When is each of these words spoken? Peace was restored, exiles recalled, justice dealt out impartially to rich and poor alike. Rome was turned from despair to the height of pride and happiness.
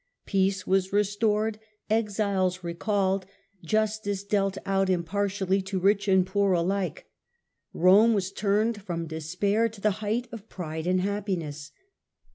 Peace 0.25 0.65
was 0.65 0.91
restored, 0.91 1.59
exiles 1.87 2.63
recalled, 2.63 3.27
justice 3.63 4.23
dealt 4.23 4.57
out 4.65 4.89
impartially 4.89 5.61
to 5.61 5.77
rich 5.77 6.07
and 6.07 6.25
poor 6.25 6.53
alike. 6.53 7.05
Rome 7.71 8.15
was 8.15 8.31
turned 8.31 8.81
from 8.81 9.05
despair 9.05 9.69
to 9.69 9.79
the 9.79 9.91
height 10.01 10.27
of 10.31 10.49
pride 10.49 10.87
and 10.87 11.01
happiness. 11.01 11.69